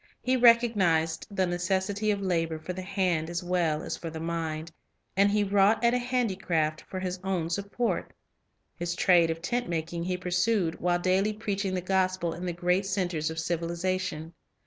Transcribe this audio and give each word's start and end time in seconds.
He 0.23 0.35
recognized 0.35 1.27
the 1.29 1.45
necessity 1.45 2.09
of 2.09 2.21
labor 2.23 2.57
for 2.57 2.73
the 2.73 2.81
hand 2.81 3.29
as 3.29 3.43
well 3.43 3.83
as 3.83 3.95
for 3.95 4.09
the 4.09 4.19
mind, 4.19 4.71
and 5.15 5.29
he 5.29 5.43
wrought 5.43 5.83
at 5.83 5.93
a 5.93 5.99
handicraft 5.99 6.81
for 6.89 6.99
his 6.99 7.19
own 7.23 7.51
sup 7.51 7.71
port. 7.71 8.11
His 8.75 8.95
trade 8.95 9.29
of 9.29 9.43
tent 9.43 9.69
making 9.69 10.05
he 10.05 10.17
pursued 10.17 10.79
while 10.81 10.97
daily 10.97 11.33
preaching 11.33 11.75
the 11.75 11.81
gospel 11.81 12.33
in 12.33 12.47
the 12.47 12.51
great 12.53 12.87
centers 12.87 13.29
of 13.29 13.37
civilization. 13.37 14.33